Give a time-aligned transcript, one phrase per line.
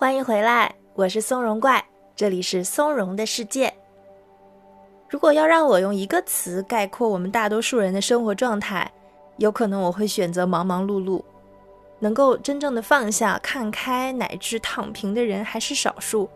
[0.00, 1.84] 欢迎回来，我是松茸怪，
[2.16, 3.70] 这里是松茸的世界。
[5.10, 8.90] 如果要让我用一个词概括我们大多数人的生活状态，
[9.36, 11.22] 有可能我会选择忙忙碌碌。
[11.98, 16.26] 能够真正的放下、看开乃至躺平的人还是少数，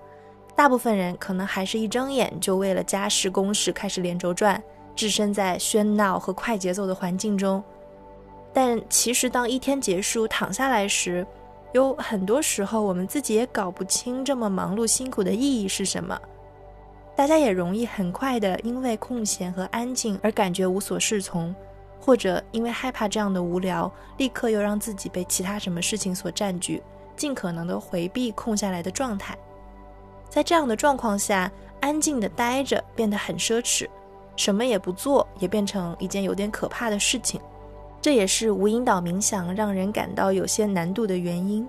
[0.54, 4.62] 大部分人可能还是一睁眼就为了家事公事开始连轴转，
[4.94, 7.64] 置身在喧闹和快节奏的环境中。
[8.52, 11.26] 但其实，当一天结束躺下来时，
[11.74, 16.16] 有很多时候我们自己也搞不清这么忙碌辛苦的意义是什么。
[17.16, 21.54] 大家也容易很快的因为空闲和安静而感觉无所适从。
[22.00, 26.82] 或者因为害怕这样的无聊，立刻又让自己被其他什么事情所占据，
[27.16, 29.34] 尽可能的回避空下来的状态。
[30.28, 33.88] 在这样的状况下，安静的待着变得很奢侈，
[34.36, 37.40] 什么也不做也变成一件有点可怕的事情。
[38.04, 41.66] 这也是无引导冥想让人感到有些难度的原因。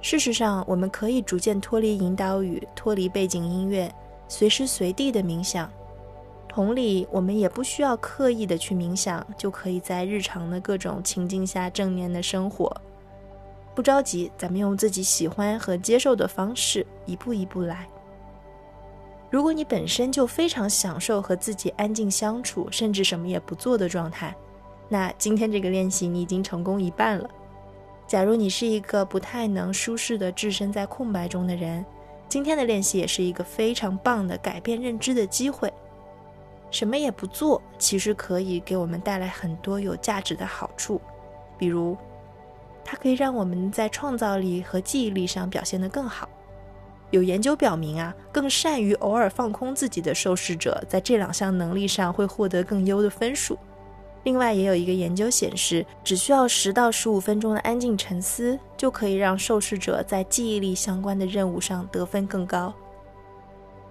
[0.00, 3.94] 事实上，我们可以逐渐脱离引导语，脱离背景音乐，
[4.26, 5.70] 随时随地的冥想。
[6.48, 12.74] 同理，我们也不需要刻意的去冥想，就可以在日常的各种情境下正念的生活。
[13.74, 17.86] 不着急，咱们用自己喜欢和接受的方式，一步一步来。
[19.28, 24.34] 如果你本身就非常享受和自己安静相处，甚至什么也不做的状态，
[24.88, 27.28] 那今天这个练习你已经成功一半了。
[28.06, 31.84] 假如你是一个不太能舒适的置身在空白中的人，
[32.28, 35.70] 今天的练习也是一个非常棒的改变认知的机会。
[36.70, 41.00] 什么也不做，其实可以给我们带来很多有价值的好处，
[41.58, 41.96] 比如，
[42.84, 46.28] 它可以让我们在创造力和记忆力上表现得更好。
[47.10, 53.58] 有研究表明啊，更善于偶尔放空自己的受试者，在这两项能力上会获得更优的分数。
[54.28, 62.74] 另外，也有一个研究显示，只需要十到十五分钟的安静沉思，就可以让受试者在记忆力相关的任务上得分更高。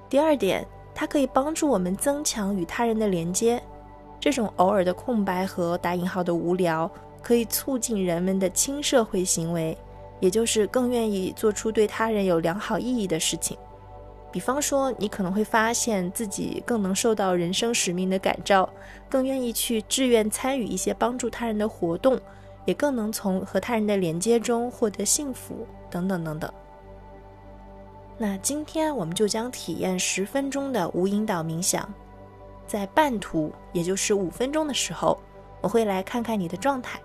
[0.08, 0.64] 第二点。
[1.00, 3.62] 它可以帮助我们增强与他人的连接，
[4.20, 6.90] 这种偶尔的空白和打引号的无聊，
[7.22, 9.78] 可以促进人们的亲社会行为，
[10.20, 13.56] 也就是更愿意做出对他人有良好意义的事情。
[14.38, 18.70] 比方说，你可能会发现自己更能受到人生使命的感召，
[19.10, 22.20] 更愿意去志愿参与一些帮助他人的活动，
[22.64, 26.54] 也更能从和他人的连接中获得幸福，等等等等。
[28.16, 31.92] 那今天我们就将体验十分钟的无引导冥想，
[32.68, 35.20] 在半途，也就是五分钟的时候，
[35.62, 37.00] 我会来看看你的状态。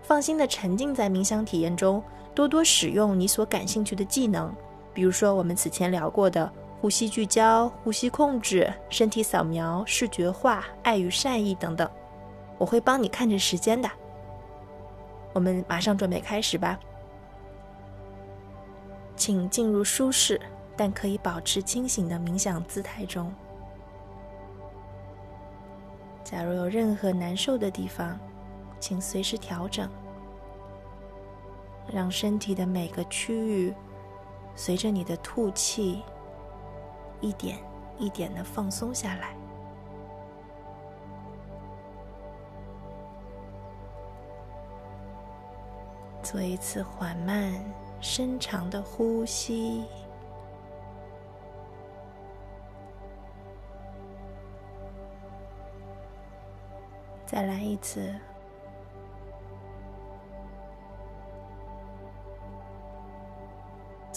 [0.00, 2.00] 放心的沉浸在冥想体验中，
[2.36, 4.54] 多多使用你所感兴趣的技能，
[4.96, 11.86] 比如说我们此前聊过的呼吸聚焦、呼吸控制、身体扫描、视觉化、爱与善意等等。
[12.56, 13.86] 我会帮你看着时间的。
[15.34, 16.80] 我们马上准备开始吧。
[19.16, 20.40] 请进入舒适
[20.74, 23.30] 但可以保持清醒的冥想姿态中。
[26.24, 28.18] 假如有任何难受的地方，
[28.80, 29.90] 请随时调整，
[31.92, 33.74] 让身体的每个区域
[34.56, 36.02] 随着你的吐气
[37.20, 37.58] 一点
[37.98, 39.36] 一点的放松下来。
[46.22, 47.54] 做一次缓慢。
[47.98, 49.82] 深长的呼吸，
[57.24, 58.14] 再来一次，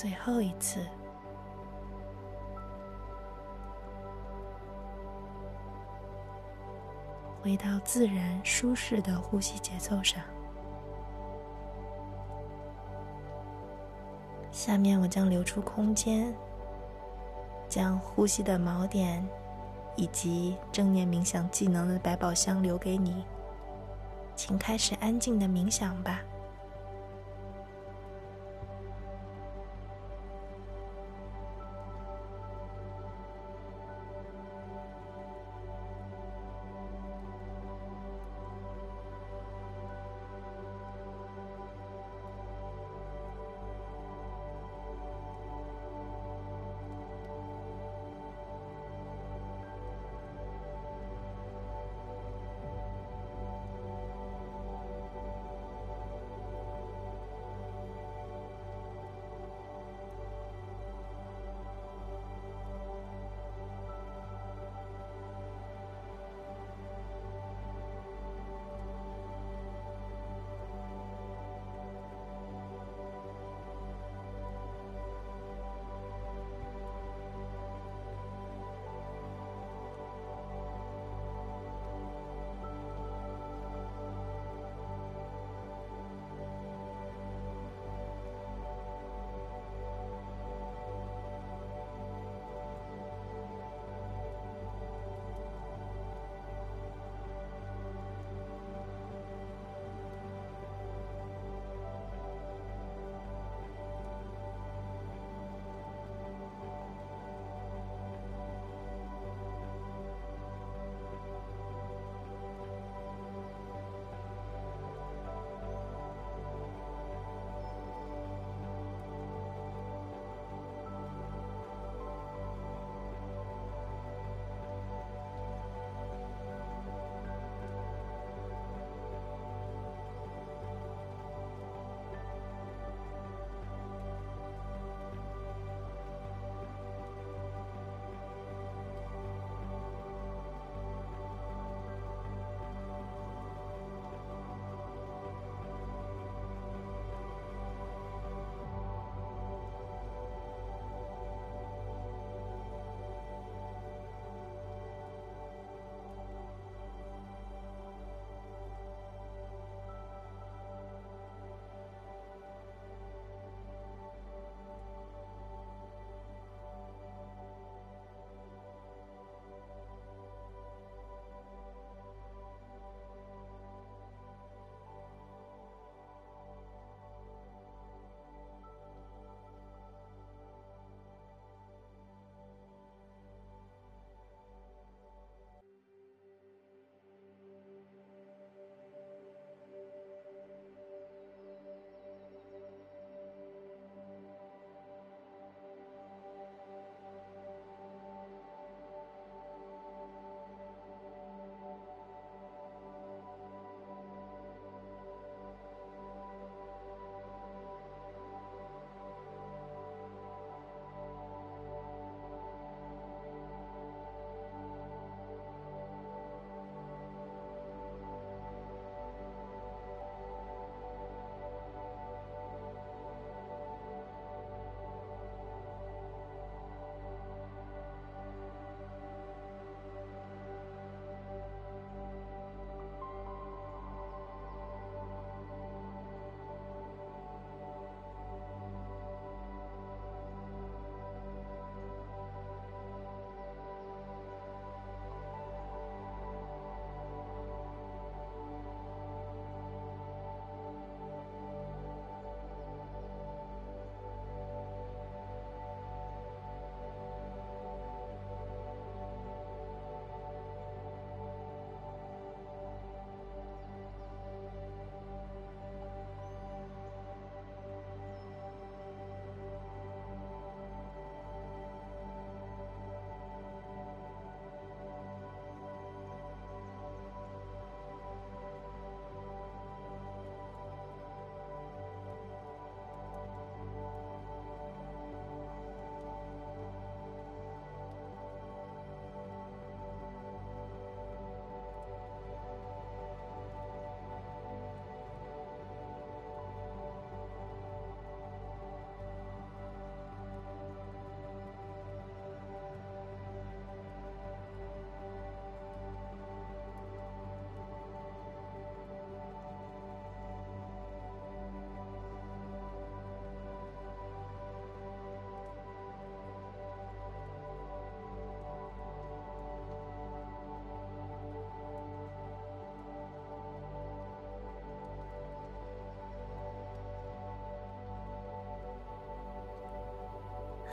[0.02, 0.80] 最后一次，
[7.42, 10.24] 回到自然舒适的呼吸节奏上。
[14.52, 16.34] 下面我将留出空间，
[17.68, 19.28] 将呼吸的锚点
[19.98, 23.26] 以及正念冥想技能的百宝箱留给你，
[24.34, 26.22] 请开始安静的冥想吧。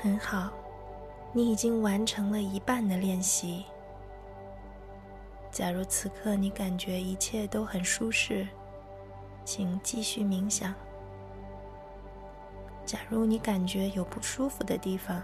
[0.06, 0.52] 很好，
[1.32, 3.64] 你已经完成了一半的练习。
[5.50, 8.46] 假如此刻你感觉一切都很舒适，
[9.44, 10.72] 请继续冥想。
[12.84, 15.20] 假如你感觉有不舒服的地方，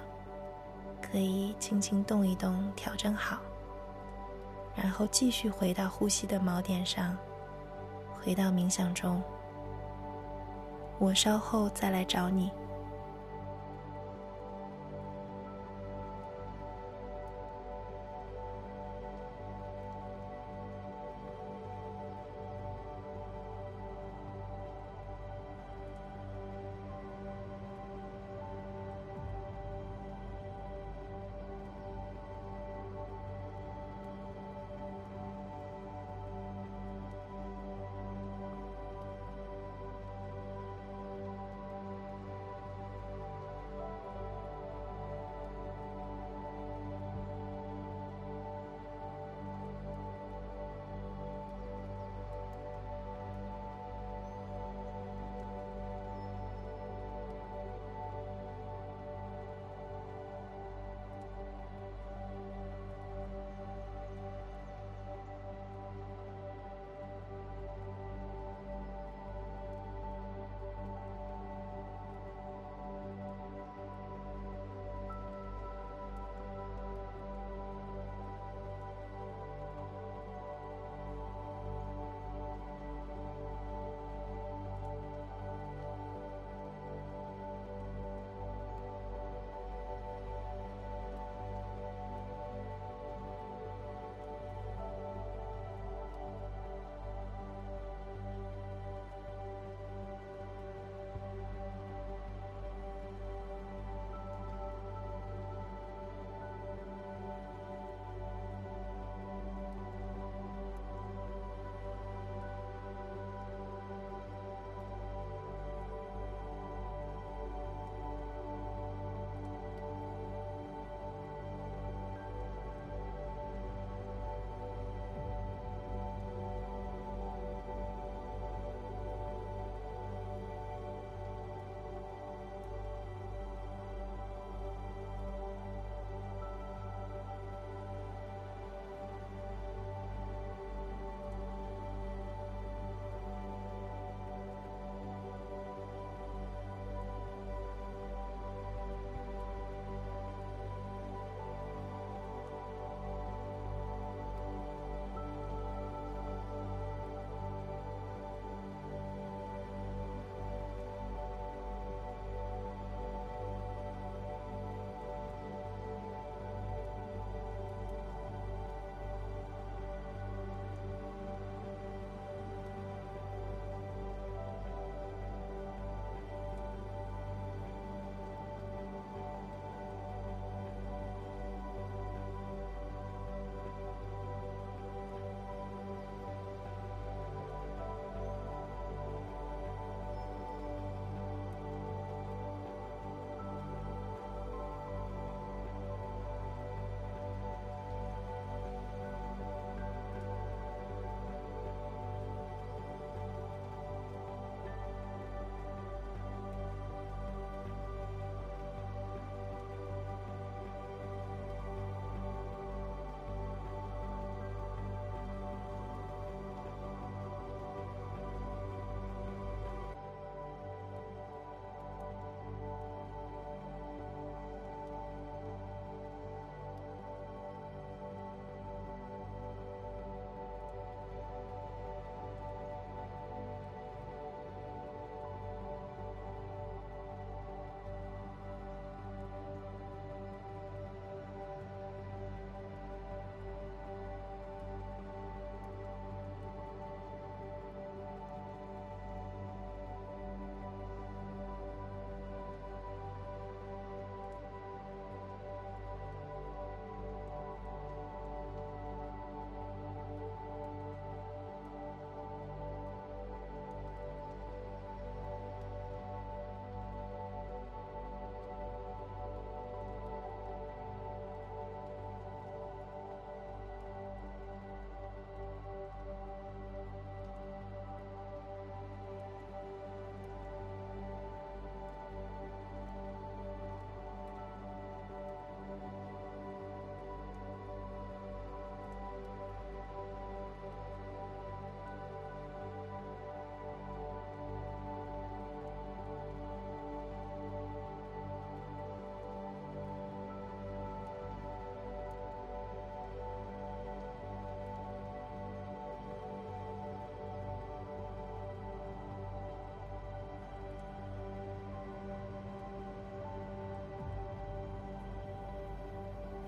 [1.01, 3.39] 可以轻轻动一动，调整好，
[4.75, 7.17] 然后继续回到呼吸的锚点上，
[8.21, 9.23] 回到冥想中。
[10.99, 12.51] 我稍后再来找你。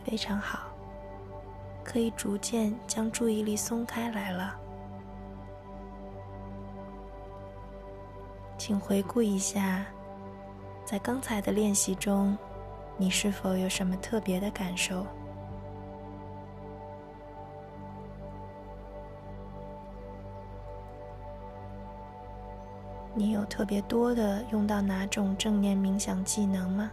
[0.05, 0.69] 非常好，
[1.83, 4.55] 可以逐渐将注意力松开来了。
[8.59, 9.85] 请回顾一下，
[10.85, 12.37] 在刚才的练习中，
[12.97, 15.05] 你是否有什么特别的感受？
[23.17, 26.91] 你有特别多的用到哪种正念冥想技能吗？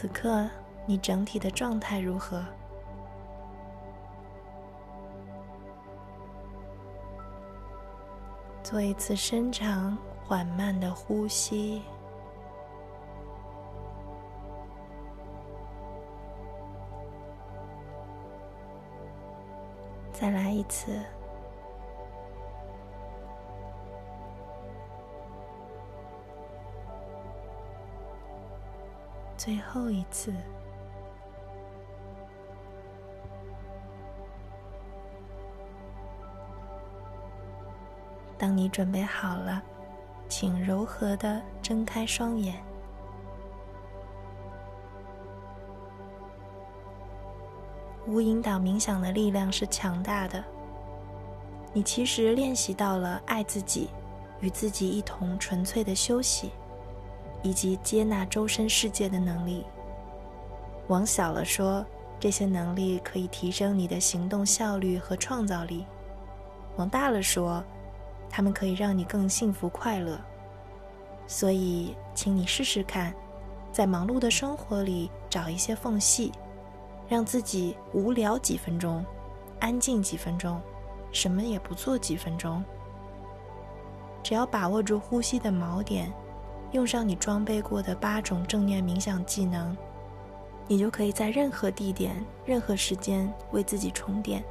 [0.00, 0.48] 此刻
[0.86, 2.40] 你整体的状态如何？
[8.62, 11.82] 做一次深长缓慢的呼吸。
[20.12, 20.96] 再来一次，
[29.38, 30.34] 最后一次。
[38.36, 39.62] 当你准备好了，
[40.28, 42.62] 请柔和的睁开双眼。
[48.08, 50.42] 无引导冥想的力量是强大的。
[51.72, 53.90] 你其实练习到了爱自己，
[54.40, 56.50] 与自己一同纯粹的休息，
[57.42, 59.64] 以及接纳周身世界的能力。
[60.88, 61.84] 往小了说，
[62.18, 65.84] 这些能力可以提升你的行动效率和创造力；
[66.76, 67.62] 往大了说，
[68.28, 70.18] 他们可以让你更幸福快乐。
[71.26, 73.14] 所以，请你试试看，
[73.70, 76.32] 在忙碌的生活里找一些缝隙。
[77.08, 79.02] 让自己无聊几分钟，
[79.60, 80.60] 安静几分钟，
[81.10, 82.62] 什么也不做几分钟。
[84.22, 86.12] 只要把握住呼吸的锚点，
[86.72, 89.76] 用上你装备过的八种正念冥想技能，
[90.66, 94.44] 你就可以在任何地点、任何时间为自己充电。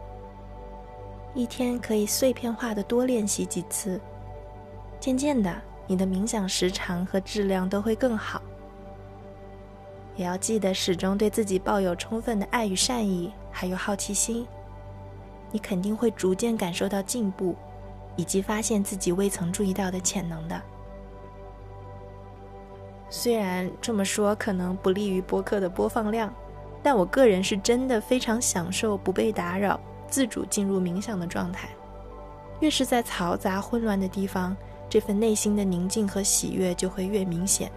[1.35, 4.01] 一天可以碎片化的多练习几次，
[4.99, 8.41] 渐渐的，你的冥想时长和质量都会更好。
[10.15, 14.47] 也要记得始终对自己抱有充分的爱与善意，还有好奇心。
[15.51, 17.55] 你肯定会逐渐感受到进步，
[18.15, 20.59] 以及发现自己未曾注意到的潜能的。
[23.09, 26.33] 虽然这么说可能不利于播客的播放量，
[26.83, 31.69] 但我个人是真的非常享受不被打扰、自主进入冥想的状态。
[32.59, 34.55] 越是在嘈杂混乱的地方，
[34.89, 37.71] 这份内心的宁静和喜悦就会越明显。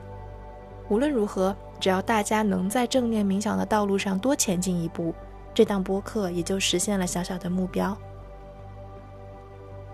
[0.89, 1.57] 无论如何。
[1.81, 5.15] 只要大家能在正念冥想的道路上多前进一步，
[5.55, 7.97] 这档播客也就实现了小小的目标。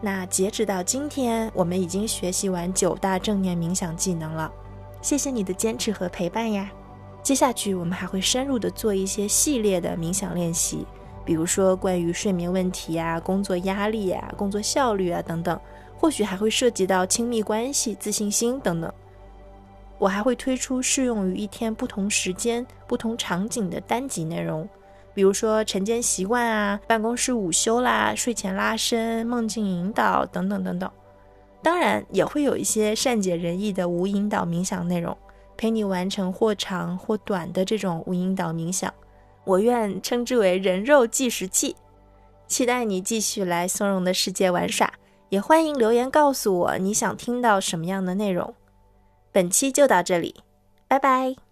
[0.00, 4.50] 那截止到今天，我们已经学习完九大正念冥想技能了。
[5.00, 6.70] 谢谢你的坚持和陪伴呀！
[7.22, 10.86] 接下去我们还会深入的做一些系列的冥想练习，
[11.24, 15.60] 比如说关于睡眠问题啊、工作压力啊、工作效率啊等等，
[15.96, 18.92] 或许还会涉及到亲密关系、自信心等等。
[19.98, 24.68] 我还会推出适用于一天不同时间、不同场景的单集内容，
[25.14, 30.90] 比如说晨间习惯啊、办公室午休啦、睡前拉伸、梦境引导等等等等。
[31.62, 35.16] 当然，也会有一些善解人意的无引导冥想内容，
[35.56, 38.92] 陪你完成或长或短的这种无引导冥想。
[39.44, 41.74] 我愿称之为人肉计时器。
[42.46, 44.92] 期待你继续来松茸的世界玩耍，
[45.28, 48.54] 也欢迎留言告诉我你想听到什么样的内容。
[49.32, 50.36] 本期就到这里，
[50.86, 51.45] 拜拜。